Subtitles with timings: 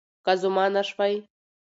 [0.23, 1.15] که زما نه شوی